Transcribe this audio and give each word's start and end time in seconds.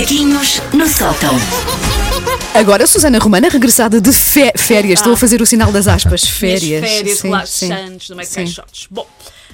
Macaquinhos 0.00 0.62
no 0.72 0.88
sótão. 0.88 1.34
Agora, 2.54 2.86
Susana 2.86 3.18
Romana, 3.18 3.50
regressada 3.50 4.00
de 4.00 4.10
fé- 4.10 4.50
férias. 4.56 5.00
Estou 5.00 5.12
a 5.12 5.16
fazer 5.16 5.42
o 5.42 5.46
sinal 5.46 5.70
das 5.70 5.86
aspas. 5.86 6.22
Minhas 6.22 6.38
Férias. 6.38 6.80
férias 6.90 7.18
Sim, 7.18 7.28
relaxantes 7.28 8.08
no 8.08 8.16
Mac 8.16 8.24
Sim. 8.24 8.46
Shots. 8.46 8.86
Bom, 8.90 9.06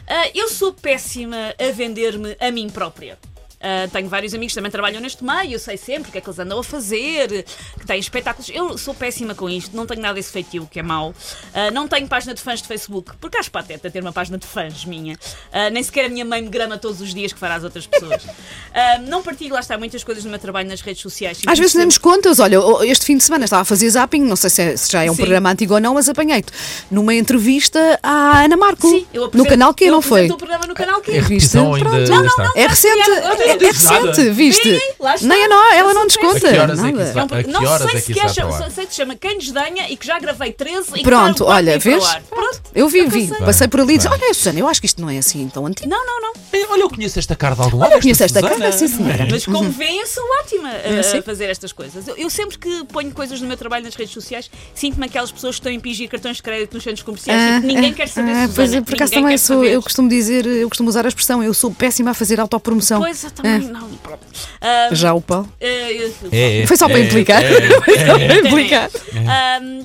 ah, 0.06 0.28
eu 0.32 0.48
sou 0.48 0.72
péssima 0.72 1.52
a 1.58 1.72
vender-me 1.72 2.36
a 2.38 2.52
mim 2.52 2.68
própria. 2.70 3.18
Ah, 3.60 3.88
tenho 3.92 4.08
vários 4.08 4.34
amigos 4.34 4.52
que 4.52 4.58
também 4.58 4.70
trabalham 4.70 5.00
neste 5.00 5.24
meio, 5.24 5.52
eu 5.52 5.58
sei 5.58 5.76
sempre 5.76 6.08
o 6.10 6.12
que 6.12 6.18
é 6.18 6.20
que 6.20 6.28
eles 6.28 6.38
andam 6.38 6.58
a 6.58 6.64
fazer, 6.64 7.44
que 7.78 7.86
têm 7.86 7.98
espetáculos. 7.98 8.50
Eu 8.52 8.76
sou 8.76 8.94
péssima 8.94 9.34
com 9.34 9.48
isto, 9.48 9.74
não 9.76 9.86
tenho 9.86 10.00
nada 10.02 10.14
desse 10.14 10.30
feitio, 10.30 10.68
que 10.70 10.78
é 10.78 10.82
mau. 10.82 11.14
Ah, 11.54 11.70
não 11.70 11.88
tenho 11.88 12.06
página 12.06 12.34
de 12.34 12.40
fãs 12.42 12.60
de 12.60 12.68
Facebook, 12.68 13.12
porque 13.20 13.38
acho 13.38 13.50
pateta 13.50 13.90
ter 13.90 14.00
uma 14.02 14.12
página 14.12 14.36
de 14.38 14.46
fãs 14.46 14.84
minha. 14.84 15.18
Ah, 15.52 15.70
nem 15.70 15.82
sequer 15.82 16.04
a 16.06 16.08
minha 16.08 16.24
mãe 16.24 16.42
me 16.42 16.48
grama 16.48 16.76
todos 16.78 17.00
os 17.00 17.12
dias 17.14 17.32
que 17.32 17.38
fará 17.38 17.54
às 17.56 17.64
outras 17.64 17.86
pessoas. 17.86 18.22
Não 19.08 19.22
partilho, 19.22 19.54
lá 19.54 19.60
está, 19.60 19.76
muitas 19.78 20.04
coisas 20.04 20.22
do 20.24 20.30
meu 20.30 20.38
trabalho 20.38 20.68
nas 20.68 20.80
redes 20.80 21.00
sociais. 21.02 21.40
Às 21.46 21.58
vezes 21.58 21.74
nem 21.74 21.86
nos 21.86 21.96
contas. 21.98 22.38
Olha, 22.38 22.58
este 22.84 23.04
fim 23.06 23.16
de 23.16 23.24
semana 23.24 23.44
estava 23.44 23.62
a 23.62 23.64
fazer 23.64 23.88
zapping, 23.88 24.20
não 24.22 24.36
sei 24.36 24.50
se, 24.50 24.62
é- 24.62 24.76
se 24.76 24.92
já 24.92 25.02
é 25.04 25.10
um 25.10 25.14
Sim. 25.14 25.22
programa 25.22 25.50
antigo 25.50 25.74
ou 25.74 25.80
não, 25.80 25.94
mas 25.94 26.08
apanhei-te 26.08 26.52
numa 26.90 27.14
entrevista 27.14 27.98
à 28.02 28.42
Ana 28.44 28.56
Marco. 28.56 28.88
Sim, 28.88 29.06
eu 29.14 29.22
no 29.22 29.26
apresento- 29.28 29.48
canal 29.50 29.74
que 29.74 29.84
eu 29.84 29.92
não 29.92 30.02
foi? 30.02 30.28
o 30.30 30.36
programa 30.36 30.66
no 30.66 30.74
canal 30.74 31.00
que 31.00 31.10
É 31.12 31.20
repetição 31.20 31.72
Viste? 31.72 31.86
ainda, 31.86 32.06
Pronto. 32.06 32.12
ainda 32.12 32.26
está. 32.28 32.52
É 32.60 32.66
recente, 32.66 33.08
não 33.08 33.36
é, 33.46 33.52
é 33.52 33.66
recente, 33.66 34.30
viste? 34.30 34.78
Sim, 34.78 34.92
lá 35.00 35.14
está. 35.14 35.26
Nem 35.28 35.44
a 35.44 35.48
nó- 35.48 35.72
ela 35.74 35.94
não 35.94 36.06
desconta. 36.06 36.40
que 36.40 36.58
horas 36.58 36.78
é 36.78 36.82
que 36.82 36.92
nada. 36.92 37.02
isso 37.02 37.10
É 37.18 37.24
vai- 37.26 37.40
A 37.40 37.44
que 37.44 37.50
não 37.50 37.64
horas 37.64 37.78
sei 37.78 37.86
é 37.86 38.00
que 38.00 38.00
se 38.06 38.12
isso 38.12 38.20
para 38.20 38.28
chama- 38.34 38.50
o 38.50 38.54
ar? 38.64 38.70
sei 38.70 38.86
que 38.86 38.90
se 38.92 38.96
chama 38.96 39.14
Quem 39.16 39.38
Desdenha 39.38 39.90
e 39.90 39.96
que 39.96 40.06
já 40.06 40.18
gravei 40.18 40.52
13 40.52 40.90
e 40.96 41.02
Pronto, 41.02 41.44
olha, 41.44 41.78
vês? 41.78 42.04
Pronto. 42.28 42.60
Eu 42.74 42.88
vi, 42.88 43.00
É 43.00 43.02
o 43.02 43.04
que 43.06 43.10
vi, 43.10 43.28
eu 43.30 43.36
sei. 43.36 43.46
passei 43.46 43.68
por 43.68 43.80
ali 43.80 43.94
e 43.94 43.96
disse. 43.98 44.08
Olha, 44.08 44.34
Susana, 44.34 44.58
eu 44.60 44.68
acho 44.68 44.80
que 44.80 44.86
isto 44.86 45.00
não 45.00 45.08
é 45.10 45.18
assim 45.18 45.48
tão 45.48 45.66
antigo. 45.66 45.88
Não, 45.88 46.04
não, 46.04 46.20
não. 46.20 46.32
Ei, 46.52 46.66
Olha, 46.68 46.82
eu 46.82 46.90
conheço 46.90 47.18
esta 47.18 47.34
cara 47.34 47.54
de 47.54 47.62
algum 47.62 47.78
lado. 47.78 47.92
Eu 47.92 48.00
conheço 48.00 48.22
esta 48.22 48.40
Susana. 48.40 48.58
cara, 48.58 48.72
sim, 48.72 48.88
senhora. 48.88 49.26
Mas 49.30 49.46
como 49.46 49.70
veem, 49.70 50.00
eu 50.00 50.06
sou 50.06 50.22
ótima 50.40 50.70
a, 50.70 51.22
fazer 51.22 51.46
estas 51.46 51.72
coisas. 51.72 52.06
Eu, 52.06 52.16
eu 52.16 52.30
sempre 52.30 52.58
que 52.58 52.84
ponho 52.84 53.10
coisas 53.12 53.40
no 53.40 53.46
meu 53.46 53.56
trabalho 53.56 53.84
nas 53.84 53.94
redes 53.94 54.12
sociais, 54.12 54.50
sinto-me 54.74 55.06
aquelas 55.06 55.32
pessoas 55.32 55.56
que 55.56 55.60
estão 55.60 55.72
a 55.72 55.74
impingir 55.74 56.08
cartões 56.08 56.36
de 56.36 56.42
crédito 56.42 56.74
nos 56.74 56.84
centros 56.84 57.02
comerciais 57.02 57.58
e 57.58 57.60
que 57.60 57.66
ninguém 57.66 57.92
quer 57.92 58.08
saber 58.08 58.30
ah, 58.30 58.46
Susana, 58.46 58.52
pois 58.54 58.74
é, 58.74 58.80
por 58.80 58.94
acaso 58.94 59.12
também 59.12 59.38
sou, 59.38 59.56
saber. 59.56 59.72
eu 59.72 59.82
costumo 59.82 60.08
dizer, 60.08 60.46
eu 60.46 60.68
costumo 60.68 60.88
usar 60.88 61.04
a 61.04 61.08
expressão, 61.08 61.42
eu 61.42 61.54
sou 61.54 61.70
péssima 61.70 62.10
a 62.10 62.14
fazer 62.14 62.38
autopromoção. 62.40 63.00
Pois, 63.00 63.24
eu 63.24 63.30
também 63.30 63.60
não. 63.68 63.88
Pronto. 63.96 64.26
Ah, 64.60 64.88
Já 64.92 65.14
o 65.14 65.20
Paulo? 65.20 65.50
É, 65.60 66.10
é, 66.32 66.66
Foi 66.66 66.76
só 66.76 66.88
para 66.88 66.98
é, 66.98 67.04
implicar. 67.04 67.42
é, 67.42 67.70
Foi 67.82 67.98
só 67.98 68.18
para 68.18 68.36
implicar. 68.36 68.90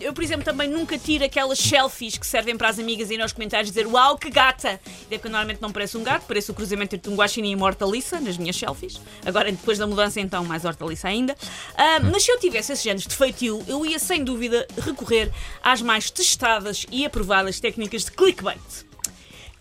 Eu, 0.02 0.14
por 0.14 0.24
exemplo, 0.24 0.44
também 0.44 0.68
nunca 0.68 0.98
tiro 0.98 1.24
aquelas 1.24 1.60
selfies 1.60 2.18
que 2.18 2.28
servem 2.28 2.58
para 2.58 2.70
as 2.70 2.80
amigas 2.80 3.10
e 3.10 3.18
nos 3.18 3.32
comentários 3.32 3.70
dizer 3.72 3.88
Uau, 3.88 4.18
que 4.18 4.30
gata! 4.30 4.80
É 5.10 5.18
porque 5.18 5.30
normalmente 5.30 5.62
não 5.62 5.72
pareço 5.72 5.98
um 5.98 6.04
gato, 6.04 6.26
pareço 6.28 6.51
o 6.52 6.54
cruzamento 6.54 6.96
entre 6.96 7.12
um 7.12 7.16
guaxinim 7.16 7.52
e 7.52 7.56
uma 7.56 7.66
hortaliça 7.66 8.20
nas 8.20 8.38
minhas 8.38 8.56
selfies. 8.56 9.02
Agora, 9.26 9.52
depois 9.52 9.78
da 9.78 9.88
mudança, 9.88 10.20
então, 10.20 10.44
mais 10.46 10.66
hortaliça 10.66 11.08
ainda. 11.08 11.36
Ahm, 11.78 12.12
mas 12.12 12.24
se 12.24 12.32
eu 12.32 12.40
tivesse 12.40 12.72
esses 12.72 12.84
géneros 12.84 13.08
de 13.08 13.16
feitio, 13.16 13.64
eu 13.68 13.86
ia 13.86 14.00
sem 14.00 14.24
dúvida 14.24 14.68
recorrer 14.78 15.32
às 15.64 15.82
mais 15.82 16.12
testadas 16.12 16.86
e 16.92 17.06
aprovadas 17.06 17.60
técnicas 17.60 18.06
de 18.06 18.12
clickbait. 18.12 18.91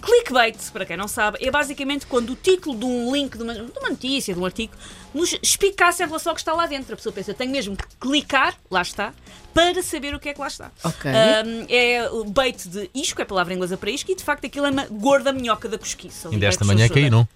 Clickbait, 0.00 0.56
para 0.72 0.84
quem 0.86 0.96
não 0.96 1.06
sabe, 1.08 1.38
é 1.40 1.50
basicamente 1.50 2.06
quando 2.06 2.30
o 2.30 2.36
título 2.36 2.76
de 2.78 2.84
um 2.84 3.14
link, 3.14 3.36
de 3.36 3.42
uma, 3.42 3.54
de 3.54 3.60
uma 3.78 3.90
notícia, 3.90 4.32
de 4.34 4.40
um 4.40 4.44
artigo, 4.44 4.72
nos 5.14 5.36
espicasse 5.42 6.02
em 6.02 6.06
relação 6.06 6.30
ao 6.30 6.34
que 6.34 6.40
está 6.40 6.52
lá 6.52 6.66
dentro. 6.66 6.92
A 6.92 6.96
pessoa 6.96 7.12
pensa, 7.12 7.30
eu 7.30 7.34
tenho 7.34 7.50
mesmo 7.52 7.76
que 7.76 7.84
clicar, 8.00 8.56
lá 8.70 8.82
está, 8.82 9.12
para 9.54 9.82
saber 9.82 10.14
o 10.14 10.20
que 10.20 10.28
é 10.28 10.34
que 10.34 10.40
lá 10.40 10.48
está. 10.48 10.70
Ok. 10.84 11.10
Ahm, 11.10 11.66
é 11.68 12.08
o 12.10 12.24
bait 12.24 12.68
de 12.68 12.90
isco, 12.94 13.20
é 13.20 13.24
a 13.24 13.26
palavra 13.26 13.52
inglesa 13.54 13.76
para 13.76 13.90
isco, 13.90 14.10
e 14.10 14.14
de 14.14 14.24
facto 14.24 14.46
aquilo 14.46 14.66
é 14.66 14.70
uma 14.70 14.86
gorda 14.86 15.32
minhoca 15.32 15.68
da 15.68 15.78
cosquiça. 15.78 16.28
ali 16.28 16.36
Ainda 16.36 16.46
vai 16.46 16.48
esta 16.50 16.64
que 16.64 16.66
manhã 16.74 16.88
caí, 16.88 17.10
não? 17.10 17.28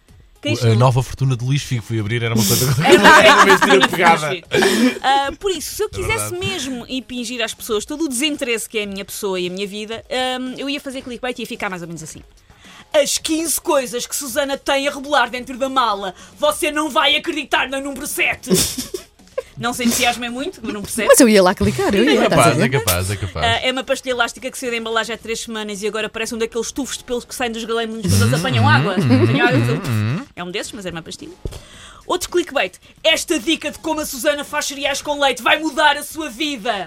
A 0.47 0.67
no- 0.67 0.75
nova 0.75 1.03
fortuna 1.03 1.35
de 1.39 1.43
Luís 1.43 1.63
Figo 1.63 1.83
fui 1.83 1.99
abrir, 1.99 2.23
era 2.23 2.35
uma 2.35 2.45
coisa 2.45 2.67
uma- 2.77 2.87
Era 2.87 3.77
uma 3.79 3.89
pegada. 3.89 4.31
Ah, 5.03 5.33
por 5.41 5.51
isso, 5.51 5.75
se 5.75 5.83
eu 5.83 5.89
quisesse 5.89 6.31
verdade. 6.31 6.39
mesmo 6.47 6.85
impingir 6.87 7.43
às 7.43 7.55
pessoas 7.55 7.87
todo 7.87 8.05
o 8.05 8.09
desinteresse 8.09 8.69
que 8.69 8.79
é 8.79 8.83
a 8.83 8.87
minha 8.87 9.07
pessoa 9.07 9.41
e 9.41 9.47
a 9.47 9.51
minha 9.51 9.67
vida, 9.67 10.05
eu 10.59 10.69
ia 10.69 10.79
fazer 10.81 11.01
clickbait 11.01 11.39
e 11.39 11.43
ia 11.43 11.47
ficar 11.47 11.71
mais 11.71 11.81
ou 11.81 11.89
menos 11.89 12.03
assim. 12.03 12.21
As 12.95 13.19
15 13.19 13.61
coisas 13.61 14.07
que 14.07 14.15
Susana 14.15 14.57
tem 14.57 14.87
a 14.87 14.91
rebolar 14.93 15.29
dentro 15.29 15.59
da 15.59 15.69
mala, 15.69 16.15
você 16.39 16.71
não 16.71 16.89
vai 16.89 17.17
acreditar 17.17 17.69
no 17.69 17.81
número 17.81 18.07
7. 18.07 18.51
não 19.59 19.73
se 19.73 19.83
entusiasmem 19.85 20.31
muito 20.31 20.61
com 20.61 20.69
o 20.69 20.73
número 20.73 20.91
7. 20.91 21.09
Mas 21.09 21.19
eu 21.19 21.29
ia 21.29 21.43
lá 21.43 21.55
clicar, 21.57 21.93
eu 21.93 22.09
É 22.09 22.13
ia. 22.15 22.21
a 22.27 22.31
capaz, 22.31 22.61
é 22.61 22.69
capaz, 22.69 23.11
é 23.11 23.17
capaz. 23.17 23.47
Ah, 23.47 23.67
é 23.67 23.73
uma 23.73 23.83
pastilha 23.83 24.13
elástica 24.13 24.49
que 24.49 24.57
saiu 24.57 24.71
da 24.71 24.77
embalagem 24.77 25.13
há 25.13 25.19
3 25.19 25.41
semanas 25.41 25.83
e 25.83 25.89
agora 25.89 26.09
parece 26.09 26.37
um 26.37 26.39
daqueles 26.39 26.71
tufos 26.71 26.97
de 26.99 27.03
pelos 27.05 27.25
que 27.25 27.35
saem 27.35 27.51
dos 27.51 27.65
galémons 27.65 28.03
quando 28.03 28.23
eles 28.23 28.35
apanham 28.35 28.69
água. 28.69 28.93
Apanham 28.95 29.47
água. 29.49 29.59
É 30.37 30.45
um 30.45 30.51
desses, 30.53 30.71
mas 30.73 30.87
é 30.87 30.91
uma 30.91 31.03
pastilha. 31.03 31.33
Outro 32.07 32.29
clickbait. 32.31 32.75
Esta 33.03 33.41
dica 33.41 33.73
de 33.73 33.79
como 33.81 34.01
a 34.03 34.07
Susana 34.07 34.45
faz 34.45 34.67
cereais 34.67 35.03
com 35.03 35.19
leite 35.21 35.43
vai 35.43 35.59
mudar 35.59 35.97
a 35.97 36.03
sua 36.05 36.31
vida. 36.31 36.87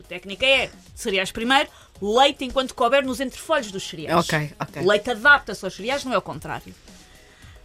A 0.00 0.02
técnica 0.08 0.46
é 0.46 0.70
cereais 0.94 1.30
primeiro, 1.30 1.68
leite 2.02 2.44
enquanto 2.44 2.74
couber 2.74 3.04
nos 3.04 3.20
entrefolhos 3.20 3.70
dos 3.70 3.82
cereais. 3.88 4.18
Ok, 4.28 4.52
ok. 4.58 4.82
Leite 4.82 5.10
adapta-se 5.10 5.64
aos 5.64 5.74
cereais, 5.74 6.04
não 6.04 6.12
é 6.12 6.18
o 6.18 6.22
contrário. 6.22 6.74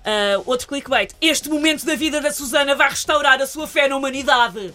Ah, 0.06 0.42
outro 0.46 0.68
clickbait. 0.68 1.14
Este 1.20 1.50
momento 1.50 1.86
da 1.86 1.96
vida 1.96 2.22
da 2.22 2.32
Susana 2.32 2.76
vai 2.76 2.90
restaurar 2.90 3.42
a 3.42 3.48
sua 3.48 3.68
fé 3.68 3.88
na 3.88 3.96
humanidade. 3.98 4.74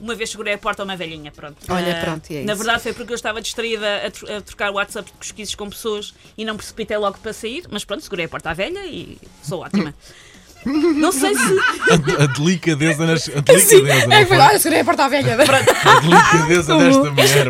Uma 0.00 0.14
vez 0.16 0.30
segurei 0.30 0.54
a 0.54 0.58
porta 0.58 0.82
a 0.82 0.84
uma 0.84 0.96
velhinha, 0.96 1.30
pronto. 1.30 1.56
Olha, 1.68 1.96
Ah, 2.00 2.04
pronto, 2.04 2.28
e 2.32 2.36
é 2.38 2.42
Na 2.42 2.54
isso. 2.54 2.62
verdade 2.64 2.82
foi 2.82 2.92
porque 2.92 3.12
eu 3.12 3.14
estava 3.14 3.40
distraída 3.40 4.06
a, 4.06 4.10
tro- 4.10 4.34
a 4.36 4.40
trocar 4.40 4.70
WhatsApp 4.72 5.08
de 5.12 5.16
pesquisas 5.18 5.54
com 5.54 5.70
pessoas 5.70 6.12
e 6.36 6.44
não 6.44 6.56
precipitei 6.56 6.96
logo 6.96 7.18
para 7.18 7.32
sair, 7.32 7.64
mas 7.70 7.84
pronto, 7.84 8.02
segurei 8.02 8.24
a 8.24 8.28
porta 8.28 8.50
à 8.50 8.54
velha 8.54 8.84
e 8.86 9.16
sou 9.44 9.60
ótima. 9.60 9.94
Não 10.64 11.10
sei 11.12 11.34
se. 11.34 11.40
A, 11.40 12.22
a 12.24 12.26
delicadeza 12.26 13.04
nas. 13.06 13.28
A 13.28 13.40
delicadeza, 13.40 14.06
não 14.06 14.16
É, 14.16 14.26
foi? 14.26 14.36
olha, 14.38 14.58
segurei 14.58 14.80
a 14.80 14.84
porta 14.84 15.08
velha. 15.08 15.34
A 15.34 16.00
delicadeza 16.00 16.76
desta 17.14 17.44
mulher. 17.44 17.48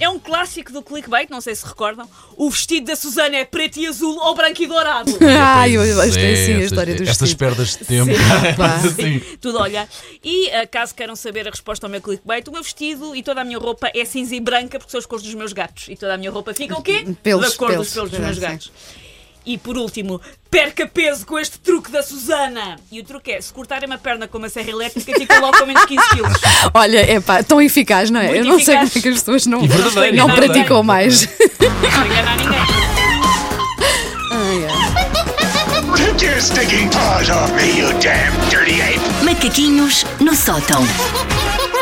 É 0.00 0.08
um 0.08 0.18
clássico 0.18 0.72
do 0.72 0.82
clickbait, 0.82 1.30
não 1.30 1.40
sei 1.40 1.54
se 1.54 1.66
recordam. 1.66 2.08
O 2.36 2.50
vestido 2.50 2.86
da 2.86 2.96
Susana 2.96 3.36
é 3.36 3.44
preto 3.44 3.78
e 3.78 3.86
azul 3.86 4.18
ou 4.18 4.34
branco 4.34 4.62
e 4.62 4.66
dourado. 4.66 5.12
Ai, 5.38 5.76
eu 5.76 5.82
gostei 5.94 6.32
é, 6.32 6.46
sim 6.46 6.54
a 6.54 6.58
história 6.64 6.94
dos 6.94 7.08
Estas 7.08 7.34
perdas 7.34 7.76
de 7.76 7.84
tempo. 7.84 8.10
Mas 8.58 8.84
assim, 8.86 9.20
Tudo 9.40 9.58
a 9.58 9.62
olhar. 9.62 9.88
E 10.24 10.50
ah, 10.50 10.66
caso 10.66 10.94
queiram 10.94 11.14
saber 11.16 11.46
a 11.46 11.50
resposta 11.50 11.86
ao 11.86 11.90
meu 11.90 12.00
clickbait, 12.00 12.46
o 12.48 12.52
meu 12.52 12.62
vestido 12.62 13.14
e 13.14 13.22
toda 13.22 13.40
a 13.42 13.44
minha 13.44 13.58
roupa 13.58 13.90
é 13.94 14.04
cinza 14.04 14.34
e 14.34 14.40
branca 14.40 14.78
porque 14.78 14.90
são 14.90 14.98
as 14.98 15.06
cores 15.06 15.24
dos 15.24 15.34
meus 15.34 15.52
gatos. 15.52 15.86
E 15.88 15.96
toda 15.96 16.14
a 16.14 16.16
minha 16.16 16.30
roupa 16.30 16.52
fica 16.54 16.76
o 16.78 16.82
quê? 16.82 17.04
Pelos, 17.22 17.50
da 17.52 17.56
cor 17.56 17.68
pelos. 17.70 17.86
dos 17.86 17.94
pelos 17.94 18.10
dos 18.10 18.18
Ah, 18.18 18.22
meus 18.22 18.34
sim. 18.36 18.40
gatos. 18.42 18.72
E 19.44 19.56
por 19.56 19.76
último, 19.76 20.20
perca 20.50 20.86
peso 20.86 21.24
com 21.26 21.38
este 21.38 21.58
truque 21.58 21.90
da 21.90 22.02
Susana. 22.02 22.78
E 22.92 23.00
o 23.00 23.04
truque 23.04 23.32
é, 23.32 23.40
se 23.40 23.52
cortarem 23.52 23.86
uma 23.86 23.98
perna 23.98 24.28
com 24.28 24.38
uma 24.38 24.48
serra 24.48 24.70
elétrica, 24.70 25.12
fica 25.18 25.38
logo 25.40 25.58
com 25.58 25.66
menos 25.66 25.84
15 25.84 26.08
quilos. 26.10 26.32
Olha, 26.74 26.98
é 26.98 27.20
pá, 27.20 27.42
tão 27.42 27.60
eficaz, 27.60 28.10
não 28.10 28.20
é? 28.20 28.28
Muito 28.28 28.38
eu 28.38 28.44
não 28.44 28.58
sei 28.60 28.74
como 28.74 28.86
eficaz. 28.86 28.96
é 28.96 29.00
que 29.00 29.08
as 29.08 29.20
pessoas 29.20 29.46
não, 29.46 29.60
não 30.14 30.26
praticam 30.34 30.82
mais. 30.82 31.28
Não 31.60 32.06
enganar 32.06 32.36
ninguém. 32.36 32.60
Ai, 34.32 34.66
ai. 34.68 35.00
Take 35.96 36.24
your 36.24 36.40
stinking 36.40 36.88
paws 36.90 37.30
off 37.30 37.52
me, 37.54 37.78
you 37.78 37.88
damn 38.00 38.32
dirty 38.50 38.80
ape! 38.80 39.00
Macaquinhos 39.24 40.04
no 40.20 40.34
sótão. 40.34 40.82